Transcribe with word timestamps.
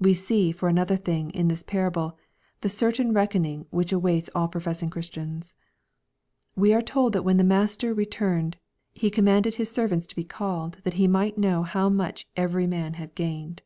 We 0.00 0.14
see, 0.14 0.52
for 0.52 0.70
another 0.70 0.96
thing, 0.96 1.28
in 1.32 1.48
this 1.48 1.62
parable, 1.62 2.16
the 2.62 2.70
certain 2.70 3.12
reckoning 3.12 3.66
which 3.68 3.92
awaits 3.92 4.30
all 4.34 4.48
professing 4.48 4.88
Christians. 4.88 5.54
We 6.56 6.72
are 6.72 6.80
told 6.80 7.12
that 7.12 7.24
when 7.24 7.36
the 7.36 7.44
master 7.44 7.92
returned, 7.92 8.56
he" 8.94 9.10
commanded 9.10 9.56
his 9.56 9.70
servants 9.70 10.06
to 10.06 10.16
be 10.16 10.24
called, 10.24 10.78
that 10.84 10.94
he 10.94 11.06
might 11.06 11.36
know 11.36 11.62
how 11.62 11.90
much 11.90 12.26
every 12.38 12.66
man 12.66 12.94
had 12.94 13.14
gained." 13.14 13.60